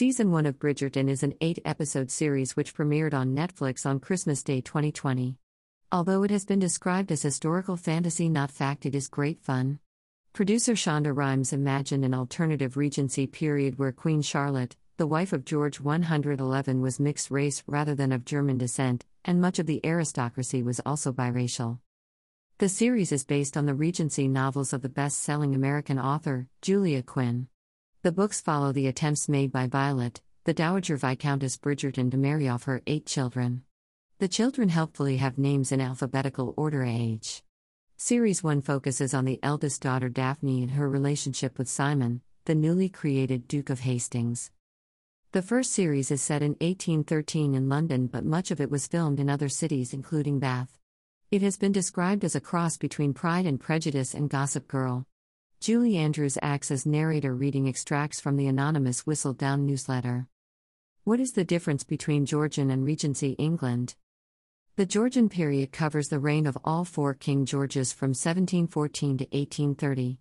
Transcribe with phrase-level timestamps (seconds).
[0.00, 4.42] Season 1 of Bridgerton is an eight episode series which premiered on Netflix on Christmas
[4.42, 5.36] Day 2020.
[5.92, 9.78] Although it has been described as historical fantasy, not fact, it is great fun.
[10.32, 15.82] Producer Shonda Rhimes imagined an alternative Regency period where Queen Charlotte, the wife of George
[15.82, 20.80] 111, was mixed race rather than of German descent, and much of the aristocracy was
[20.86, 21.78] also biracial.
[22.56, 27.02] The series is based on the Regency novels of the best selling American author, Julia
[27.02, 27.48] Quinn.
[28.02, 32.62] The books follow the attempts made by Violet, the Dowager Viscountess Bridgerton, to marry off
[32.62, 33.62] her eight children.
[34.20, 37.42] The children helpfully have names in alphabetical order age.
[37.98, 42.88] Series 1 focuses on the eldest daughter Daphne and her relationship with Simon, the newly
[42.88, 44.50] created Duke of Hastings.
[45.32, 49.20] The first series is set in 1813 in London, but much of it was filmed
[49.20, 50.78] in other cities, including Bath.
[51.30, 55.06] It has been described as a cross between Pride and Prejudice and Gossip Girl.
[55.60, 60.26] Julie Andrews acts as narrator reading extracts from the anonymous Whistledown newsletter.
[61.04, 63.94] What is the difference between Georgian and Regency England?
[64.76, 70.18] The Georgian period covers the reign of all four King Georges from 1714 to 1830.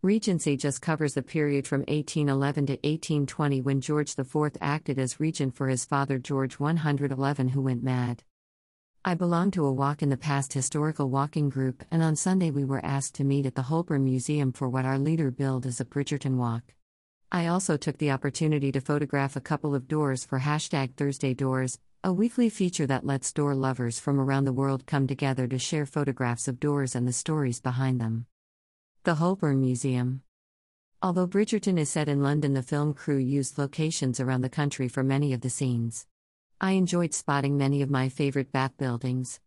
[0.00, 5.54] Regency just covers the period from 1811 to 1820 when George IV acted as regent
[5.54, 8.22] for his father George 111 who went mad.
[9.04, 12.64] I belong to a Walk in the Past historical walking group, and on Sunday we
[12.64, 15.84] were asked to meet at the Holburne Museum for what our leader billed as a
[15.84, 16.74] Bridgerton walk.
[17.30, 21.78] I also took the opportunity to photograph a couple of doors for hashtag Thursday Doors,
[22.02, 25.86] a weekly feature that lets door lovers from around the world come together to share
[25.86, 28.26] photographs of doors and the stories behind them.
[29.04, 30.22] The Holburne Museum.
[31.00, 35.04] Although Bridgerton is set in London, the film crew used locations around the country for
[35.04, 36.04] many of the scenes.
[36.60, 39.38] I enjoyed spotting many of my favorite Bath buildings.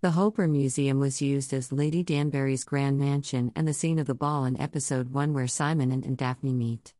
[0.00, 4.14] The Holburne Museum was used as Lady Danbury's grand mansion and the scene of the
[4.14, 6.94] ball in episode 1 where Simon and, and Daphne meet.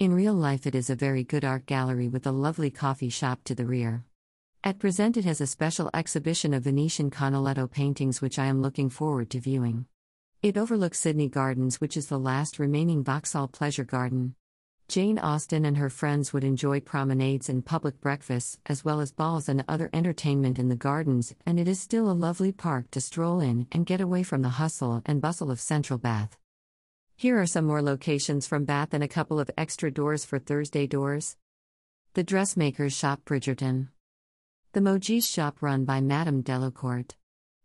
[0.00, 3.44] In real life, it is a very good art gallery with a lovely coffee shop
[3.44, 4.06] to the rear.
[4.64, 8.90] At present, it has a special exhibition of Venetian Canaletto paintings, which I am looking
[8.90, 9.86] forward to viewing.
[10.42, 14.34] It overlooks Sydney Gardens, which is the last remaining Vauxhall pleasure garden.
[14.90, 19.48] Jane Austen and her friends would enjoy promenades and public breakfasts, as well as balls
[19.48, 23.38] and other entertainment in the gardens, and it is still a lovely park to stroll
[23.38, 26.36] in and get away from the hustle and bustle of Central Bath.
[27.14, 30.88] Here are some more locations from Bath and a couple of extra doors for Thursday
[30.88, 31.36] doors.
[32.14, 33.90] The Dressmaker's Shop Bridgerton.
[34.72, 37.14] The Modiste shop run by Madame Delacourt.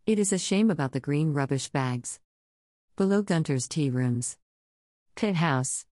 [0.06, 2.19] It is a shame about the green rubbish bags.
[2.96, 4.38] Below Gunter's Tea Rooms.
[5.16, 5.88] Pitt House.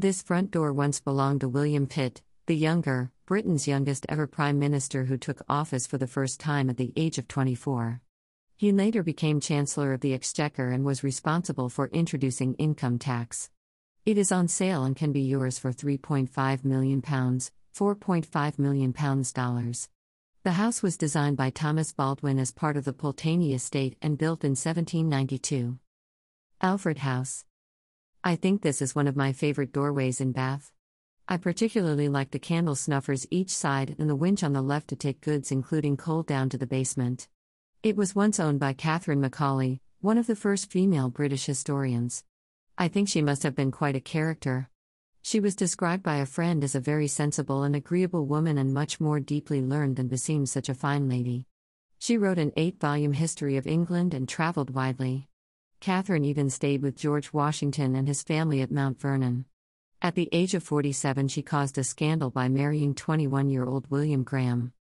[0.00, 5.06] This front door once belonged to William Pitt, the younger, Britain's youngest ever Prime Minister
[5.06, 8.00] who took office for the first time at the age of 24.
[8.56, 13.50] He later became Chancellor of the Exchequer and was responsible for introducing income tax.
[14.06, 19.32] It is on sale and can be yours for 3.5 million pounds, 4.5 million pounds
[19.32, 19.88] dollars.
[20.44, 24.44] The house was designed by Thomas Baldwin as part of the Pulteney estate and built
[24.44, 25.76] in 1792.
[26.62, 27.44] Alfred House
[28.24, 30.72] I think this is one of my favorite doorways in Bath.
[31.28, 34.96] I particularly like the candle snuffers each side and the winch on the left to
[34.96, 37.28] take goods, including coal, down to the basement.
[37.82, 42.24] It was once owned by Catherine Macaulay, one of the first female British historians.
[42.76, 44.68] I think she must have been quite a character.
[45.22, 48.98] She was described by a friend as a very sensible and agreeable woman and much
[48.98, 51.46] more deeply learned than beseems such a fine lady.
[51.98, 55.28] She wrote an eight volume history of England and traveled widely.
[55.80, 59.44] Catherine even stayed with George Washington and his family at Mount Vernon.
[60.02, 64.24] At the age of 47, she caused a scandal by marrying 21 year old William
[64.24, 64.72] Graham.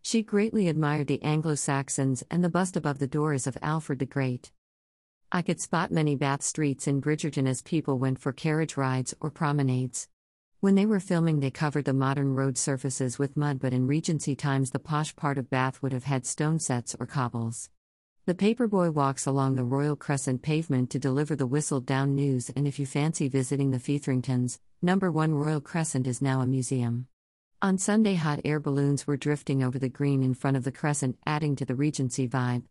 [0.00, 3.98] She greatly admired the Anglo Saxons, and the bust above the door is of Alfred
[3.98, 4.52] the Great.
[5.32, 9.30] I could spot many Bath streets in Bridgerton as people went for carriage rides or
[9.30, 10.08] promenades.
[10.60, 14.36] When they were filming, they covered the modern road surfaces with mud, but in Regency
[14.36, 17.70] times, the posh part of Bath would have had stone setts or cobbles.
[18.26, 22.78] The paperboy walks along the Royal Crescent pavement to deliver the Whistledown news, and if
[22.78, 27.06] you fancy visiting the Featheringtons, number 1 Royal Crescent is now a museum.
[27.60, 31.18] On Sunday, hot air balloons were drifting over the green in front of the crescent,
[31.26, 32.62] adding to the Regency vibe.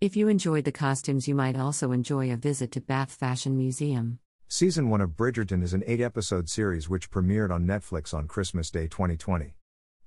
[0.00, 4.20] If you enjoyed the costumes, you might also enjoy a visit to Bath Fashion Museum.
[4.46, 8.70] Season 1 of Bridgerton is an eight episode series which premiered on Netflix on Christmas
[8.70, 9.56] Day 2020.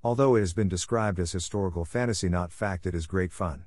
[0.01, 3.65] Although it has been described as historical fantasy, not fact, it is great fun.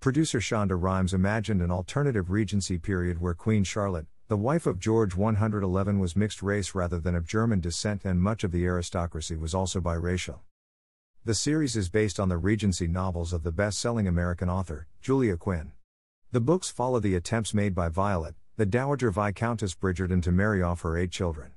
[0.00, 5.14] Producer Shonda Rhimes imagined an alternative Regency period where Queen Charlotte, the wife of George
[5.14, 9.54] 111, was mixed race rather than of German descent, and much of the aristocracy was
[9.54, 10.38] also biracial.
[11.26, 15.36] The series is based on the Regency novels of the best selling American author, Julia
[15.36, 15.72] Quinn.
[16.32, 20.80] The books follow the attempts made by Violet, the Dowager Viscountess Bridgerton, to marry off
[20.80, 21.52] her eight children.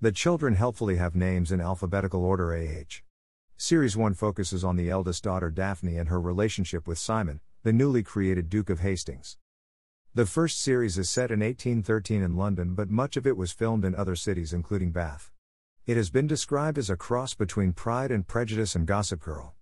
[0.00, 3.02] The children helpfully have names in alphabetical order AH.
[3.56, 8.02] Series 1 focuses on the eldest daughter Daphne and her relationship with Simon, the newly
[8.02, 9.36] created Duke of Hastings.
[10.14, 13.84] The first series is set in 1813 in London, but much of it was filmed
[13.84, 15.30] in other cities, including Bath.
[15.86, 19.54] It has been described as a cross between Pride and Prejudice and Gossip Girl.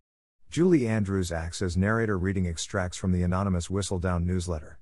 [0.48, 4.78] Julie Andrews acts as narrator reading extracts from the anonymous Whistledown newsletter.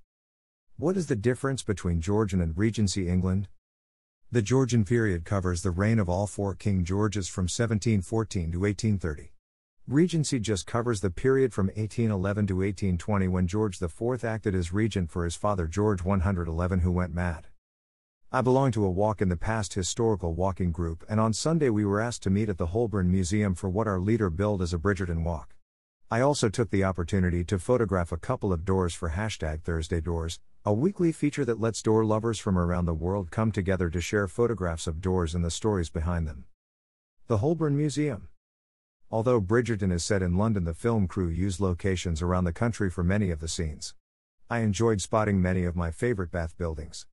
[0.77, 3.49] What is the difference between Georgian and Regency England?
[4.31, 9.33] The Georgian period covers the reign of all four King Georges from 1714 to 1830.
[9.89, 15.13] Regency just covers the period from 1811 to 1820 when George IV acted as regent
[15.13, 17.47] for his father George 111 who went mad.
[18.33, 21.85] I belong to a walk in the past historical walking group and on Sunday we
[21.85, 24.79] were asked to meet at the Holburne Museum for what our leader billed as a
[24.79, 25.55] Bridgerton walk.
[26.11, 30.41] I also took the opportunity to photograph a couple of doors for hashtag Thursday Doors,
[30.65, 34.27] a weekly feature that lets door lovers from around the world come together to share
[34.27, 36.47] photographs of doors and the stories behind them.
[37.29, 38.27] The Holburne Museum.
[39.09, 43.05] Although Bridgerton is set in London, the film crew used locations around the country for
[43.05, 43.95] many of the scenes.
[44.51, 47.07] I enjoyed spotting many of my favorite Bath buildings.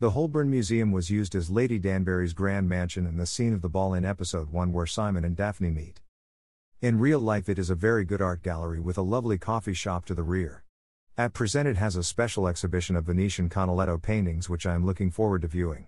[0.00, 3.68] The Holburne Museum was used as Lady Danbury's grand mansion in the scene of the
[3.68, 6.00] ball in episode 1 where Simon and Daphne meet.
[6.82, 10.04] In real life, it is a very good art gallery with a lovely coffee shop
[10.06, 10.64] to the rear.
[11.16, 15.12] At present, it has a special exhibition of Venetian Canaletto paintings, which I am looking
[15.12, 15.86] forward to viewing.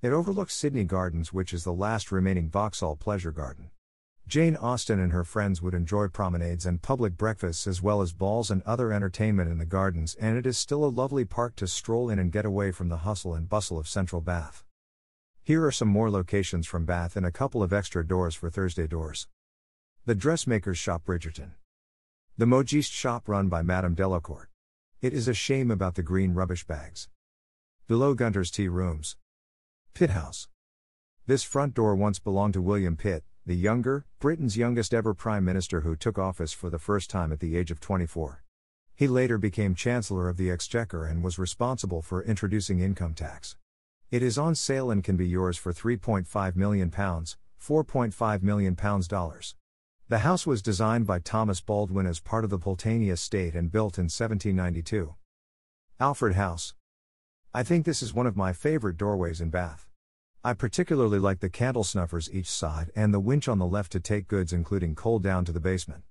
[0.00, 3.70] It overlooks Sydney Gardens, which is the last remaining Vauxhall pleasure garden.
[4.26, 8.50] Jane Austen and her friends would enjoy promenades and public breakfasts as well as balls
[8.50, 12.08] and other entertainment in the gardens, and it is still a lovely park to stroll
[12.08, 14.64] in and get away from the hustle and bustle of central Bath.
[15.42, 18.86] Here are some more locations from Bath and a couple of extra doors for Thursday
[18.86, 19.28] doors.
[20.06, 21.52] The Dressmaker's Shop Bridgerton.
[22.38, 24.48] The Modiste shop run by Madame Delacourt.
[25.02, 27.08] It is a shame about the green rubbish bags.
[27.86, 29.16] Below Gunter's Tea Rooms.
[29.92, 30.48] Pitt House.
[31.26, 35.82] This front door once belonged to William Pitt, the younger, Britain's youngest ever Prime Minister
[35.82, 38.42] who took office for the first time at the age of 24.
[38.94, 43.56] He later became Chancellor of the Exchequer and was responsible for introducing income tax.
[44.10, 49.06] It is on sale and can be yours for 3.5 million pounds, 4.5 million pounds
[49.06, 49.56] dollars.
[50.08, 53.98] The house was designed by Thomas Baldwin as part of the Pulteney estate and built
[53.98, 55.14] in 1792.
[56.00, 56.74] Alfred House.
[57.52, 59.86] I think this is one of my favorite doorways in Bath.
[60.46, 64.00] I particularly like the candle snuffers each side and the winch on the left to
[64.00, 66.02] take goods, including coal, down to the basement.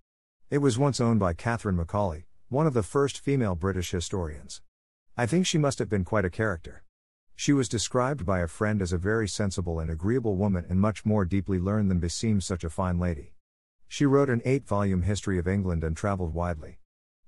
[0.50, 4.64] It was once owned by Catherine Macaulay, one of the first female British historians.
[5.16, 6.84] I think she must have been quite a character.
[7.36, 11.06] She was described by a friend as a very sensible and agreeable woman and much
[11.06, 13.36] more deeply learned than beseems such a fine lady.
[13.88, 16.80] She wrote an eight volume history of England and traveled widely.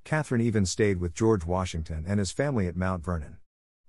[0.05, 3.37] Catherine even stayed with George Washington and his family at Mount Vernon.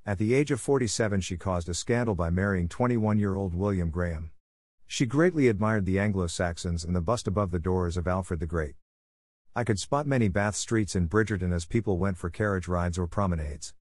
[0.08, 3.90] At the age of 47, she caused a scandal by marrying 21 year old William
[3.90, 4.30] Graham.
[4.86, 8.46] She greatly admired the Anglo Saxons and the bust above the doors of Alfred the
[8.46, 8.76] Great.
[9.56, 13.08] I could spot many Bath streets in Bridgerton as people went for carriage rides or
[13.08, 13.74] promenades.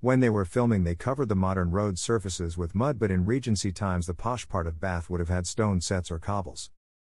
[0.00, 3.72] When they were filming, they covered the modern road surfaces with mud, but in Regency
[3.72, 6.70] times, the posh part of Bath would have had stone setts or cobbles.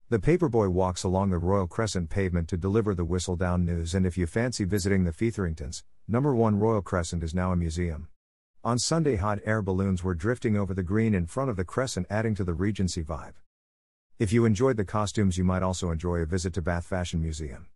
[0.09, 4.17] The paperboy walks along the Royal Crescent pavement to deliver the Whistledown news, and if
[4.17, 8.07] you fancy visiting the Featheringtons, number 1 Royal Crescent is now a museum.
[8.65, 12.07] On Sunday, hot air balloons were drifting over the green in front of the Crescent,
[12.09, 13.33] adding to the Regency vibe.
[14.17, 17.67] If you enjoyed the costumes, you might also enjoy a visit to Bath Fashion Museum.